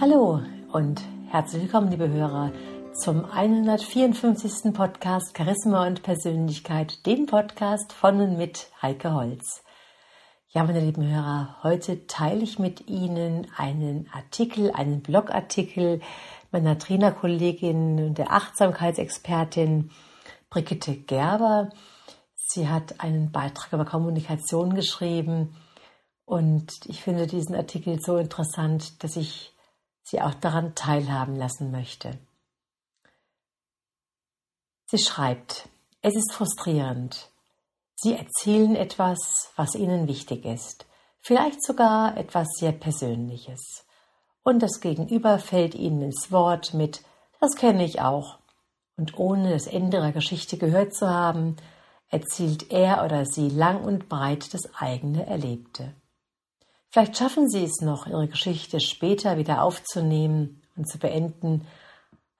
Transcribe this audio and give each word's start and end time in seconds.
Hallo 0.00 0.40
und 0.70 1.02
herzlich 1.26 1.64
willkommen, 1.64 1.90
liebe 1.90 2.08
Hörer, 2.08 2.52
zum 2.92 3.24
154. 3.24 4.72
Podcast 4.72 5.36
Charisma 5.36 5.88
und 5.88 6.04
Persönlichkeit, 6.04 7.04
dem 7.04 7.26
Podcast 7.26 7.92
von 7.92 8.20
und 8.20 8.38
mit 8.38 8.70
Heike 8.80 9.12
Holz. 9.12 9.64
Ja, 10.50 10.62
meine 10.62 10.78
lieben 10.78 11.04
Hörer, 11.04 11.56
heute 11.64 12.06
teile 12.06 12.44
ich 12.44 12.60
mit 12.60 12.86
Ihnen 12.88 13.48
einen 13.56 14.08
Artikel, 14.12 14.70
einen 14.70 15.02
Blogartikel 15.02 16.00
meiner 16.52 16.78
Trainerkollegin 16.78 18.06
und 18.06 18.18
der 18.18 18.30
Achtsamkeitsexpertin 18.30 19.90
Brigitte 20.48 20.94
Gerber. 20.94 21.70
Sie 22.36 22.68
hat 22.68 23.00
einen 23.00 23.32
Beitrag 23.32 23.72
über 23.72 23.84
Kommunikation 23.84 24.76
geschrieben 24.76 25.56
und 26.24 26.86
ich 26.86 27.02
finde 27.02 27.26
diesen 27.26 27.56
Artikel 27.56 28.00
so 28.00 28.16
interessant, 28.16 29.02
dass 29.02 29.16
ich 29.16 29.57
sie 30.08 30.20
auch 30.20 30.34
daran 30.34 30.74
teilhaben 30.74 31.36
lassen 31.36 31.70
möchte. 31.70 32.18
Sie 34.86 34.98
schreibt, 34.98 35.68
es 36.00 36.14
ist 36.14 36.32
frustrierend. 36.32 37.28
Sie 37.94 38.14
erzählen 38.14 38.76
etwas, 38.76 39.18
was 39.56 39.74
Ihnen 39.74 40.08
wichtig 40.08 40.44
ist, 40.44 40.86
vielleicht 41.20 41.62
sogar 41.62 42.16
etwas 42.16 42.46
sehr 42.58 42.72
Persönliches. 42.72 43.84
Und 44.42 44.62
das 44.62 44.80
Gegenüber 44.80 45.38
fällt 45.38 45.74
Ihnen 45.74 46.02
ins 46.02 46.32
Wort 46.32 46.72
mit, 46.72 47.02
das 47.40 47.56
kenne 47.56 47.84
ich 47.84 48.00
auch. 48.00 48.38
Und 48.96 49.18
ohne 49.18 49.50
das 49.50 49.66
Ende 49.66 50.00
der 50.00 50.12
Geschichte 50.12 50.56
gehört 50.56 50.94
zu 50.94 51.08
haben, 51.08 51.56
erzählt 52.08 52.70
er 52.72 53.04
oder 53.04 53.26
sie 53.26 53.48
lang 53.48 53.84
und 53.84 54.08
breit 54.08 54.54
das 54.54 54.62
eigene 54.74 55.26
Erlebte. 55.26 55.94
Vielleicht 56.90 57.16
schaffen 57.16 57.48
Sie 57.48 57.64
es 57.64 57.80
noch, 57.82 58.06
Ihre 58.06 58.28
Geschichte 58.28 58.80
später 58.80 59.36
wieder 59.36 59.62
aufzunehmen 59.62 60.62
und 60.76 60.88
zu 60.88 60.98
beenden, 60.98 61.66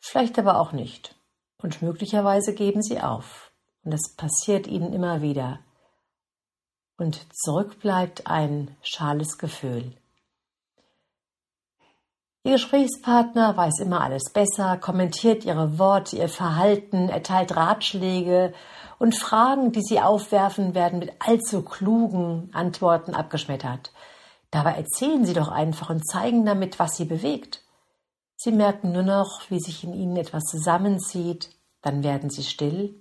vielleicht 0.00 0.38
aber 0.38 0.58
auch 0.58 0.72
nicht. 0.72 1.14
Und 1.62 1.82
möglicherweise 1.82 2.54
geben 2.54 2.82
Sie 2.82 3.00
auf. 3.00 3.50
Und 3.84 3.92
das 3.92 4.14
passiert 4.16 4.66
Ihnen 4.66 4.92
immer 4.92 5.22
wieder. 5.22 5.58
Und 6.96 7.26
zurück 7.32 7.78
bleibt 7.80 8.26
ein 8.26 8.76
schales 8.82 9.38
Gefühl. 9.38 9.92
Ihr 12.44 12.52
Gesprächspartner 12.52 13.56
weiß 13.56 13.80
immer 13.80 14.00
alles 14.00 14.32
besser, 14.32 14.78
kommentiert 14.78 15.44
Ihre 15.44 15.78
Worte, 15.78 16.16
Ihr 16.16 16.28
Verhalten, 16.28 17.08
erteilt 17.08 17.54
Ratschläge 17.54 18.54
und 18.98 19.14
Fragen, 19.14 19.72
die 19.72 19.82
Sie 19.82 20.00
aufwerfen, 20.00 20.74
werden 20.74 21.00
mit 21.00 21.12
allzu 21.19 21.62
klugen 21.62 22.50
Antworten 22.54 23.14
abgeschmettert. 23.14 23.92
Dabei 24.50 24.72
erzählen 24.72 25.24
Sie 25.24 25.34
doch 25.34 25.48
einfach 25.48 25.91
und 25.91 26.06
zeigen 26.06 26.44
damit, 26.46 26.78
was 26.78 26.96
Sie 26.96 27.04
bewegt. 27.04 27.62
Sie 28.36 28.52
merken 28.52 28.92
nur 28.92 29.02
noch, 29.02 29.42
wie 29.50 29.60
sich 29.60 29.84
in 29.84 29.92
Ihnen 29.92 30.16
etwas 30.16 30.44
zusammenzieht, 30.44 31.50
dann 31.82 32.02
werden 32.02 32.30
Sie 32.30 32.44
still 32.44 32.94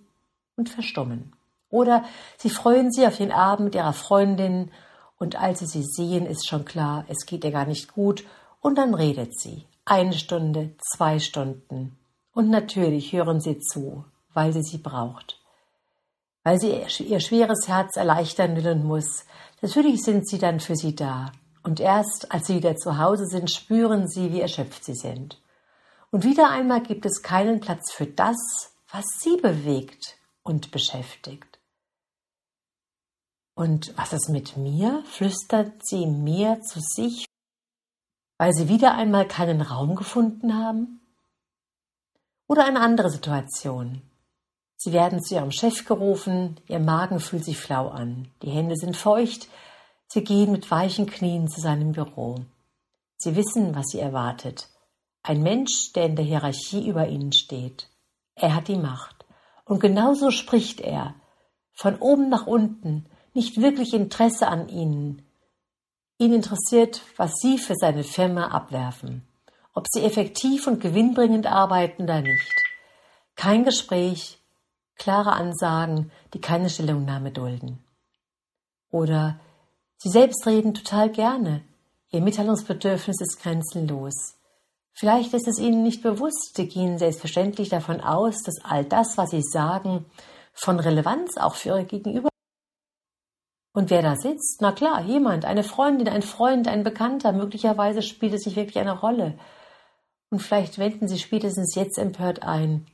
und 0.56 0.70
verstummen. 0.70 1.36
Oder 1.70 2.04
Sie 2.38 2.50
freuen 2.50 2.92
sich 2.92 3.06
auf 3.08 3.18
den 3.18 3.32
Abend 3.32 3.76
Ihrer 3.76 3.94
Freundin 3.94 4.72
und 5.20 5.36
als 5.36 5.60
Sie 5.60 5.66
sie 5.66 5.84
sehen, 5.84 6.26
ist 6.26 6.48
schon 6.48 6.66
klar, 6.66 7.06
es 7.08 7.26
geht 7.26 7.44
ihr 7.44 7.52
gar 7.52 7.66
nicht 7.66 7.94
gut 7.94 8.24
und 8.62 8.78
dann 8.78 8.94
redet 8.94 9.40
sie. 9.40 9.66
Eine 9.86 10.14
Stunde, 10.14 10.76
zwei 10.94 11.20
Stunden. 11.20 11.98
Und 12.34 12.50
natürlich 12.50 13.14
hören 13.14 13.40
Sie 13.40 13.60
zu, 13.60 14.06
weil 14.34 14.54
sie 14.54 14.62
sie 14.62 14.78
braucht. 14.78 15.40
Weil 16.48 16.62
sie 16.62 17.04
ihr 17.04 17.20
schweres 17.20 17.68
Herz 17.68 17.98
erleichtern 17.98 18.56
will 18.56 18.70
und 18.70 18.86
muss, 18.86 19.26
Natürlich 19.62 20.04
sind 20.04 20.28
sie 20.28 20.38
dann 20.38 20.60
für 20.60 20.76
sie 20.76 20.96
da. 20.96 21.32
Und 21.64 21.80
erst 21.80 22.32
als 22.32 22.48
sie 22.48 22.56
wieder 22.56 22.76
zu 22.76 22.98
Hause 22.98 23.26
sind, 23.26 23.52
spüren 23.52 24.08
sie, 24.08 24.32
wie 24.32 24.42
erschöpft 24.42 24.86
sie 24.86 24.96
sind. 24.96 25.42
Und 26.12 26.24
wieder 26.24 26.50
einmal 26.50 26.82
gibt 26.82 27.06
es 27.06 27.22
keinen 27.22 27.60
Platz 27.60 27.92
für 27.92 28.06
das, 28.06 28.38
was 28.90 29.04
sie 29.20 29.38
bewegt 29.38 30.18
und 30.44 30.72
beschäftigt. 30.72 31.60
Und 33.56 33.98
was 33.98 34.14
ist 34.14 34.30
mit 34.30 34.56
mir? 34.56 35.04
flüstert 35.06 35.86
sie 35.86 36.06
mir 36.06 36.62
zu 36.62 36.80
sich, 36.80 37.26
weil 38.38 38.54
sie 38.54 38.70
wieder 38.70 38.94
einmal 38.94 39.28
keinen 39.28 39.62
Raum 39.62 39.96
gefunden 39.96 40.56
haben? 40.56 41.02
Oder 42.48 42.66
eine 42.66 42.80
andere 42.80 43.10
Situation. 43.10 44.02
Sie 44.78 44.94
werden 44.94 45.24
zu 45.24 45.36
ihrem 45.36 45.52
Chef 45.52 45.86
gerufen, 45.86 46.60
ihr 46.68 46.80
Magen 46.80 47.20
fühlt 47.20 47.44
sich 47.44 47.58
flau 47.58 47.88
an, 47.88 48.30
die 48.44 48.52
Hände 48.52 48.76
sind 48.76 48.96
feucht, 48.96 49.48
sie 50.08 50.24
gehen 50.24 50.52
mit 50.52 50.70
weichen 50.70 51.08
Knien 51.08 51.48
zu 51.48 51.60
seinem 51.60 51.94
Büro. 51.94 52.46
Sie 53.18 53.36
wissen, 53.36 53.76
was 53.76 53.88
sie 53.88 54.00
erwartet. 54.00 54.70
Ein 55.24 55.42
Mensch, 55.42 55.92
der 55.94 56.06
in 56.06 56.16
der 56.16 56.24
Hierarchie 56.24 56.88
über 56.88 57.08
ihnen 57.08 57.34
steht. 57.34 57.90
Er 58.36 58.54
hat 58.54 58.68
die 58.68 58.78
Macht. 58.78 59.26
Und 59.66 59.80
genauso 59.80 60.30
spricht 60.30 60.80
er. 60.80 61.16
Von 61.74 61.98
oben 61.98 62.30
nach 62.30 62.46
unten, 62.46 63.08
nicht 63.34 63.60
wirklich 63.60 63.94
Interesse 63.94 64.48
an 64.48 64.70
ihnen. 64.70 65.24
Ihn 66.20 66.34
interessiert, 66.34 67.02
was 67.18 67.34
sie 67.42 67.58
für 67.58 67.76
seine 67.76 68.04
Firma 68.04 68.48
abwerfen. 68.50 69.28
Ob 69.74 69.88
sie 69.90 70.04
effektiv 70.04 70.68
und 70.68 70.80
gewinnbringend 70.82 71.48
arbeiten 71.48 72.04
oder 72.04 72.22
nicht. 72.22 72.54
Kein 73.36 73.64
Gespräch, 73.64 74.40
klare 74.98 75.34
Ansagen, 75.34 76.12
die 76.34 76.42
keine 76.42 76.70
Stellungnahme 76.70 77.32
dulden. 77.32 77.84
Oder 78.90 79.40
Sie 79.98 80.10
selbst 80.10 80.46
reden 80.46 80.74
total 80.74 81.10
gerne. 81.10 81.64
Ihr 82.12 82.22
Mitteilungsbedürfnis 82.22 83.20
ist 83.20 83.42
grenzenlos. 83.42 84.36
Vielleicht 84.94 85.34
ist 85.34 85.48
es 85.48 85.60
Ihnen 85.60 85.84
nicht 85.84 86.02
bewusst, 86.02 86.56
Sie 86.56 86.68
gehen 86.68 86.98
selbstverständlich 86.98 87.70
davon 87.70 88.02
aus, 88.02 88.42
dass 88.44 88.64
all 88.64 88.86
das, 88.86 89.18
was 89.18 89.32
Sie 89.32 89.44
sagen, 89.44 90.06
von 90.54 90.80
Relevanz 90.80 91.38
auch 91.38 91.56
für 91.56 91.70
Ihre 91.70 91.86
Gegenüber 91.86 92.30
und 93.78 93.92
wer 93.92 94.02
da 94.02 94.16
sitzt? 94.16 94.60
Na 94.60 94.72
klar, 94.72 95.04
jemand, 95.04 95.46
eine 95.46 95.62
Freundin, 95.62 96.08
ein 96.08 96.24
Freund, 96.24 96.68
ein 96.68 96.84
Bekannter. 96.84 97.32
Möglicherweise 97.32 98.02
spielt 98.02 98.34
es 98.34 98.42
sich 98.42 98.56
wirklich 98.56 98.80
eine 98.80 99.00
Rolle. 99.00 99.38
Und 100.32 100.40
vielleicht 100.40 100.80
wenden 100.80 101.08
Sie 101.08 101.20
spätestens 101.20 101.76
jetzt 101.76 102.00
empört 102.00 102.42
ein. 102.42 102.88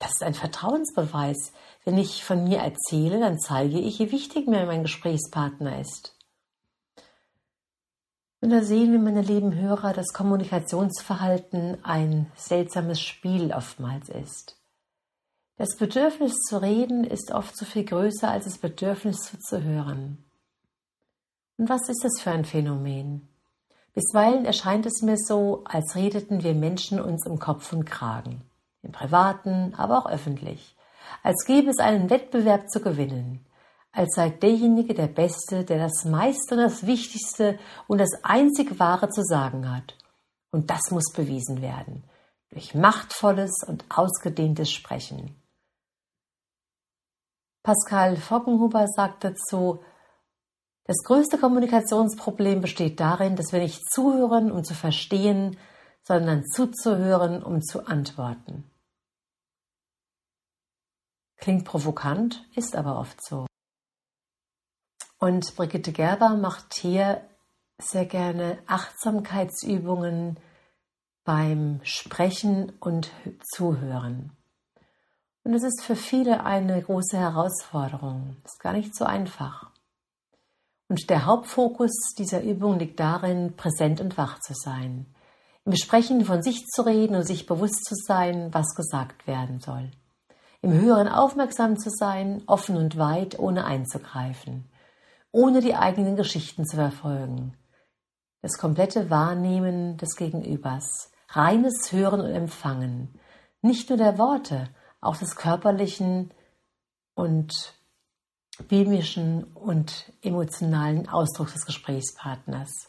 Das 0.00 0.12
ist 0.12 0.22
ein 0.22 0.34
Vertrauensbeweis. 0.34 1.52
Wenn 1.84 1.98
ich 1.98 2.24
von 2.24 2.42
mir 2.42 2.58
erzähle, 2.58 3.20
dann 3.20 3.38
zeige 3.38 3.78
ich, 3.78 3.98
wie 4.00 4.10
wichtig 4.10 4.48
mir 4.48 4.64
mein 4.66 4.82
Gesprächspartner 4.82 5.78
ist. 5.78 6.16
Und 8.40 8.48
da 8.48 8.62
sehen 8.62 8.92
wir, 8.92 8.98
meine 8.98 9.20
lieben 9.20 9.54
Hörer, 9.54 9.92
dass 9.92 10.14
Kommunikationsverhalten 10.14 11.84
ein 11.84 12.32
seltsames 12.34 12.98
Spiel 12.98 13.52
oftmals 13.52 14.08
ist. 14.08 14.56
Das 15.56 15.76
Bedürfnis 15.76 16.32
zu 16.48 16.62
reden 16.62 17.04
ist 17.04 17.32
oft 17.32 17.54
so 17.54 17.66
viel 17.66 17.84
größer 17.84 18.30
als 18.30 18.46
das 18.46 18.56
Bedürfnis 18.56 19.18
zuzuhören. 19.18 20.24
Und 21.58 21.68
was 21.68 21.90
ist 21.90 22.02
das 22.02 22.22
für 22.22 22.30
ein 22.30 22.46
Phänomen? 22.46 23.28
Bisweilen 23.92 24.46
erscheint 24.46 24.86
es 24.86 25.02
mir 25.02 25.18
so, 25.18 25.62
als 25.64 25.94
redeten 25.94 26.42
wir 26.42 26.54
Menschen 26.54 26.98
uns 26.98 27.26
im 27.26 27.38
Kopf 27.38 27.74
und 27.74 27.84
Kragen 27.84 28.49
im 28.82 28.92
privaten, 28.92 29.74
aber 29.76 29.98
auch 29.98 30.10
öffentlich, 30.10 30.76
als 31.22 31.44
gäbe 31.46 31.70
es 31.70 31.78
einen 31.78 32.10
Wettbewerb 32.10 32.70
zu 32.70 32.80
gewinnen, 32.80 33.44
als 33.92 34.14
sei 34.14 34.30
derjenige 34.30 34.94
der 34.94 35.08
Beste, 35.08 35.64
der 35.64 35.78
das 35.78 36.04
meiste 36.04 36.54
und 36.54 36.60
das 36.60 36.86
Wichtigste 36.86 37.58
und 37.88 37.98
das 37.98 38.10
einzig 38.22 38.78
Wahre 38.78 39.08
zu 39.08 39.22
sagen 39.22 39.74
hat. 39.74 39.96
Und 40.52 40.70
das 40.70 40.90
muss 40.90 41.12
bewiesen 41.12 41.62
werden, 41.62 42.04
durch 42.50 42.74
machtvolles 42.74 43.64
und 43.66 43.84
ausgedehntes 43.88 44.70
Sprechen. 44.70 45.36
Pascal 47.62 48.16
Fockenhuber 48.16 48.86
sagt 48.88 49.24
dazu, 49.24 49.80
das 50.84 51.04
größte 51.04 51.38
Kommunikationsproblem 51.38 52.62
besteht 52.62 52.98
darin, 52.98 53.36
dass 53.36 53.52
wir 53.52 53.60
nicht 53.60 53.80
zuhören, 53.92 54.50
um 54.50 54.64
zu 54.64 54.74
verstehen, 54.74 55.56
sondern 56.02 56.44
zuzuhören, 56.44 57.42
um 57.42 57.62
zu 57.62 57.86
antworten. 57.86 58.68
Klingt 61.40 61.64
provokant, 61.64 62.44
ist 62.54 62.76
aber 62.76 62.98
oft 62.98 63.24
so. 63.24 63.46
Und 65.18 65.56
Brigitte 65.56 65.90
Gerber 65.90 66.36
macht 66.36 66.74
hier 66.74 67.22
sehr 67.78 68.04
gerne 68.04 68.58
Achtsamkeitsübungen 68.66 70.38
beim 71.24 71.80
Sprechen 71.82 72.72
und 72.78 73.10
Zuhören. 73.54 74.36
Und 75.42 75.54
es 75.54 75.62
ist 75.62 75.82
für 75.82 75.96
viele 75.96 76.44
eine 76.44 76.82
große 76.82 77.16
Herausforderung. 77.16 78.36
Ist 78.44 78.60
gar 78.60 78.74
nicht 78.74 78.94
so 78.94 79.06
einfach. 79.06 79.70
Und 80.88 81.08
der 81.08 81.24
Hauptfokus 81.24 82.14
dieser 82.18 82.42
Übung 82.42 82.78
liegt 82.78 83.00
darin, 83.00 83.56
präsent 83.56 84.02
und 84.02 84.18
wach 84.18 84.40
zu 84.40 84.52
sein. 84.52 85.06
Im 85.64 85.74
Sprechen 85.76 86.24
von 86.26 86.42
sich 86.42 86.66
zu 86.66 86.82
reden 86.82 87.16
und 87.16 87.24
sich 87.24 87.46
bewusst 87.46 87.84
zu 87.86 87.94
sein, 87.94 88.52
was 88.52 88.74
gesagt 88.74 89.26
werden 89.26 89.60
soll 89.60 89.90
im 90.62 90.72
Höheren 90.72 91.08
aufmerksam 91.08 91.78
zu 91.78 91.90
sein, 91.90 92.42
offen 92.46 92.76
und 92.76 92.98
weit, 92.98 93.38
ohne 93.38 93.64
einzugreifen, 93.64 94.70
ohne 95.32 95.60
die 95.60 95.74
eigenen 95.74 96.16
Geschichten 96.16 96.66
zu 96.66 96.76
verfolgen. 96.76 97.56
das 98.42 98.56
komplette 98.56 99.10
Wahrnehmen 99.10 99.98
des 99.98 100.16
Gegenübers, 100.16 101.12
reines 101.28 101.92
Hören 101.92 102.20
und 102.20 102.30
Empfangen, 102.30 103.20
nicht 103.62 103.90
nur 103.90 103.98
der 103.98 104.16
Worte, 104.18 104.70
auch 105.00 105.16
des 105.16 105.36
körperlichen 105.36 106.32
und 107.14 107.52
mimischen 108.70 109.44
und 109.44 110.12
emotionalen 110.22 111.08
Ausdrucks 111.08 111.52
des 111.52 111.66
Gesprächspartners. 111.66 112.86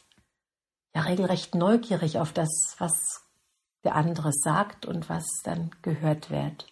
Ja, 0.95 1.01
regelrecht 1.01 1.56
neugierig 1.56 2.19
auf 2.19 2.33
das, 2.33 2.75
was 2.77 2.94
der 3.83 3.95
andere 3.95 4.31
sagt 4.33 4.85
und 4.85 5.09
was 5.09 5.25
dann 5.44 5.71
gehört 5.81 6.29
wird. 6.29 6.67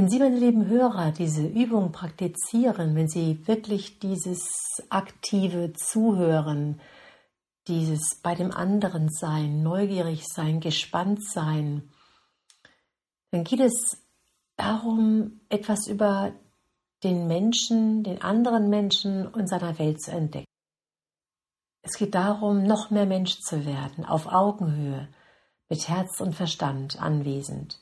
Wenn 0.00 0.08
Sie, 0.08 0.18
meine 0.18 0.38
lieben 0.38 0.66
Hörer, 0.66 1.12
diese 1.12 1.46
Übung 1.46 1.92
praktizieren, 1.92 2.94
wenn 2.94 3.06
Sie 3.06 3.46
wirklich 3.46 3.98
dieses 3.98 4.48
aktive 4.88 5.74
Zuhören, 5.74 6.80
dieses 7.68 8.18
bei 8.22 8.34
dem 8.34 8.50
anderen 8.50 9.10
sein, 9.10 9.62
neugierig 9.62 10.26
sein, 10.26 10.60
gespannt 10.60 11.22
sein, 11.22 11.90
dann 13.30 13.44
geht 13.44 13.60
es 13.60 14.02
darum, 14.56 15.42
etwas 15.50 15.86
über 15.86 16.32
den 17.04 17.26
Menschen, 17.26 18.02
den 18.02 18.22
anderen 18.22 18.70
Menschen 18.70 19.26
und 19.26 19.50
seiner 19.50 19.78
Welt 19.78 20.00
zu 20.00 20.12
entdecken. 20.12 20.46
Es 21.82 21.98
geht 21.98 22.14
darum, 22.14 22.62
noch 22.62 22.88
mehr 22.90 23.04
Mensch 23.04 23.38
zu 23.40 23.66
werden, 23.66 24.06
auf 24.06 24.28
Augenhöhe, 24.28 25.10
mit 25.68 25.90
Herz 25.90 26.22
und 26.22 26.34
Verstand 26.34 26.98
anwesend 27.02 27.78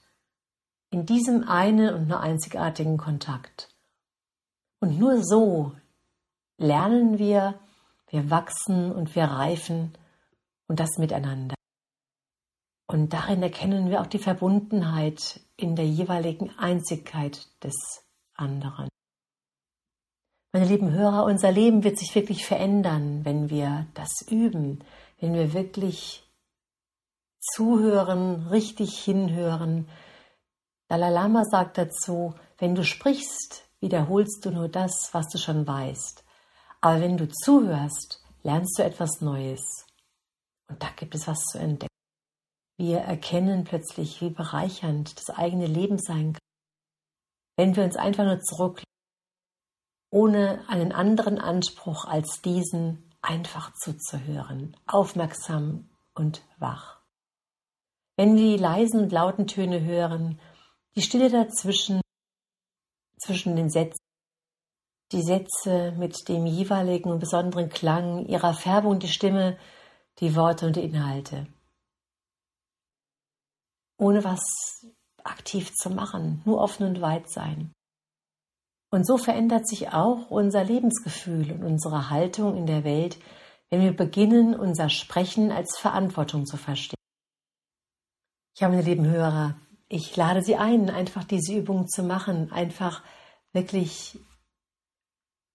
in 0.90 1.06
diesem 1.06 1.48
einen 1.48 1.94
und 1.94 2.08
nur 2.08 2.20
einzigartigen 2.20 2.96
Kontakt. 2.96 3.68
Und 4.80 4.98
nur 4.98 5.22
so 5.22 5.72
lernen 6.56 7.18
wir, 7.18 7.58
wir 8.08 8.30
wachsen 8.30 8.92
und 8.92 9.14
wir 9.14 9.24
reifen 9.24 9.92
und 10.66 10.80
das 10.80 10.98
miteinander. 10.98 11.54
Und 12.86 13.12
darin 13.12 13.42
erkennen 13.42 13.90
wir 13.90 14.00
auch 14.00 14.06
die 14.06 14.18
Verbundenheit 14.18 15.40
in 15.56 15.76
der 15.76 15.86
jeweiligen 15.86 16.50
Einzigkeit 16.58 17.46
des 17.62 17.74
anderen. 18.34 18.88
Meine 20.52 20.64
lieben 20.64 20.90
Hörer, 20.90 21.24
unser 21.24 21.52
Leben 21.52 21.84
wird 21.84 21.98
sich 21.98 22.14
wirklich 22.14 22.46
verändern, 22.46 23.26
wenn 23.26 23.50
wir 23.50 23.86
das 23.92 24.26
üben, 24.30 24.82
wenn 25.20 25.34
wir 25.34 25.52
wirklich 25.52 26.24
zuhören, 27.38 28.46
richtig 28.48 28.98
hinhören, 28.98 29.86
Dalai 30.88 31.10
Lama 31.10 31.44
sagt 31.44 31.76
dazu, 31.76 32.34
wenn 32.56 32.74
du 32.74 32.82
sprichst, 32.82 33.68
wiederholst 33.80 34.44
du 34.44 34.50
nur 34.50 34.68
das, 34.68 35.10
was 35.12 35.28
du 35.28 35.36
schon 35.36 35.66
weißt. 35.66 36.24
Aber 36.80 37.00
wenn 37.00 37.18
du 37.18 37.28
zuhörst, 37.28 38.24
lernst 38.42 38.78
du 38.78 38.82
etwas 38.82 39.20
Neues. 39.20 39.86
Und 40.68 40.82
da 40.82 40.88
gibt 40.96 41.14
es 41.14 41.26
was 41.26 41.40
zu 41.44 41.58
entdecken. 41.58 41.92
Wir 42.78 43.00
erkennen 43.00 43.64
plötzlich, 43.64 44.20
wie 44.22 44.30
bereichernd 44.30 45.18
das 45.18 45.36
eigene 45.36 45.66
Leben 45.66 45.98
sein 45.98 46.32
kann, 46.32 46.40
wenn 47.56 47.76
wir 47.76 47.84
uns 47.84 47.96
einfach 47.96 48.24
nur 48.24 48.40
zurücklegen, 48.40 48.84
ohne 50.10 50.64
einen 50.68 50.92
anderen 50.92 51.38
Anspruch 51.38 52.04
als 52.04 52.40
diesen, 52.42 53.12
einfach 53.20 53.72
zuzuhören, 53.74 54.76
aufmerksam 54.86 55.90
und 56.14 56.42
wach. 56.58 57.00
Wenn 58.16 58.36
wir 58.36 58.56
die 58.56 58.62
leisen 58.62 59.00
und 59.00 59.12
lauten 59.12 59.48
Töne 59.48 59.82
hören, 59.82 60.40
die 60.96 61.02
Stille 61.02 61.30
dazwischen, 61.30 62.00
zwischen 63.20 63.56
den 63.56 63.70
Sätzen, 63.70 64.02
die 65.12 65.22
Sätze 65.22 65.92
mit 65.92 66.28
dem 66.28 66.46
jeweiligen 66.46 67.10
und 67.10 67.18
besonderen 67.18 67.68
Klang, 67.68 68.26
ihrer 68.26 68.54
Färbung, 68.54 68.98
die 68.98 69.08
Stimme, 69.08 69.58
die 70.20 70.36
Worte 70.36 70.66
und 70.66 70.76
die 70.76 70.82
Inhalte. 70.82 71.46
Ohne 73.98 74.22
was 74.22 74.40
aktiv 75.24 75.72
zu 75.74 75.90
machen, 75.90 76.42
nur 76.44 76.58
offen 76.58 76.86
und 76.86 77.00
weit 77.00 77.30
sein. 77.30 77.72
Und 78.90 79.06
so 79.06 79.18
verändert 79.18 79.68
sich 79.68 79.92
auch 79.92 80.30
unser 80.30 80.64
Lebensgefühl 80.64 81.52
und 81.52 81.62
unsere 81.62 82.10
Haltung 82.10 82.56
in 82.56 82.66
der 82.66 82.84
Welt, 82.84 83.18
wenn 83.70 83.82
wir 83.82 83.94
beginnen, 83.94 84.54
unser 84.54 84.88
Sprechen 84.88 85.52
als 85.52 85.76
Verantwortung 85.78 86.46
zu 86.46 86.56
verstehen. 86.56 86.96
Ich 88.54 88.62
habe, 88.62 88.74
meine 88.74 88.86
lieben 88.86 89.06
Hörer, 89.06 89.60
ich 89.88 90.14
lade 90.16 90.42
Sie 90.42 90.56
ein, 90.56 90.90
einfach 90.90 91.24
diese 91.24 91.54
Übung 91.54 91.88
zu 91.88 92.02
machen, 92.02 92.52
einfach 92.52 93.02
wirklich 93.52 94.18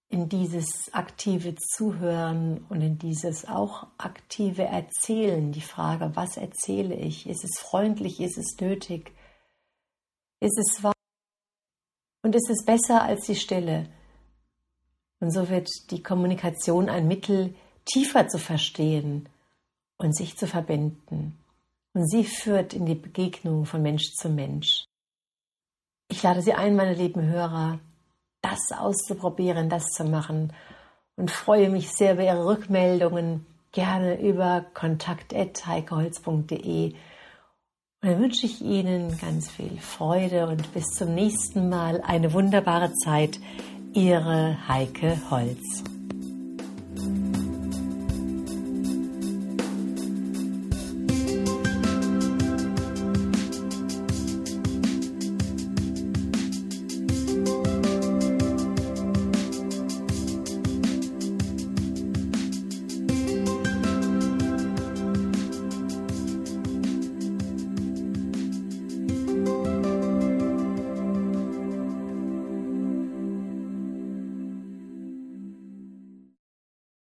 in 0.08 0.28
dieses 0.28 0.92
aktive 0.92 1.54
Zuhören 1.54 2.64
und 2.68 2.80
in 2.82 2.98
dieses 2.98 3.46
auch 3.48 3.86
aktive 3.98 4.64
Erzählen, 4.64 5.52
die 5.52 5.60
Frage, 5.60 6.14
was 6.14 6.36
erzähle 6.36 6.94
ich? 6.94 7.28
Ist 7.28 7.44
es 7.44 7.58
freundlich? 7.58 8.20
Ist 8.20 8.38
es 8.38 8.56
nötig? 8.60 9.12
Ist 10.40 10.58
es 10.58 10.82
wahr? 10.82 10.92
Und 12.22 12.34
ist 12.34 12.50
es 12.50 12.64
besser 12.64 13.02
als 13.02 13.26
die 13.26 13.34
Stille? 13.34 13.88
Und 15.20 15.32
so 15.32 15.48
wird 15.48 15.68
die 15.90 16.02
Kommunikation 16.02 16.88
ein 16.88 17.08
Mittel, 17.08 17.54
tiefer 17.84 18.28
zu 18.28 18.38
verstehen 18.38 19.28
und 19.96 20.16
sich 20.16 20.36
zu 20.36 20.46
verbinden 20.46 21.43
und 21.94 22.08
sie 22.08 22.24
führt 22.24 22.74
in 22.74 22.86
die 22.86 22.94
Begegnung 22.94 23.64
von 23.64 23.82
Mensch 23.82 24.12
zu 24.14 24.28
Mensch. 24.28 24.84
Ich 26.08 26.22
lade 26.22 26.42
Sie 26.42 26.52
ein, 26.52 26.76
meine 26.76 26.94
lieben 26.94 27.22
Hörer, 27.22 27.80
das 28.42 28.60
auszuprobieren, 28.76 29.70
das 29.70 29.86
zu 29.86 30.04
machen 30.04 30.52
und 31.16 31.30
freue 31.30 31.70
mich 31.70 31.90
sehr 31.90 32.12
über 32.14 32.24
Ihre 32.24 32.44
Rückmeldungen, 32.44 33.46
gerne 33.72 34.20
über 34.20 34.66
kontakt.heikeholz.de. 34.74 36.94
Und 38.02 38.02
dann 38.02 38.20
wünsche 38.20 38.46
ich 38.46 38.60
Ihnen 38.60 39.16
ganz 39.18 39.50
viel 39.50 39.78
Freude 39.80 40.46
und 40.46 40.74
bis 40.74 40.90
zum 40.90 41.14
nächsten 41.14 41.70
Mal 41.70 42.02
eine 42.02 42.34
wunderbare 42.34 42.92
Zeit. 42.92 43.40
Ihre 43.94 44.68
Heike 44.68 45.18
Holz. 45.30 45.93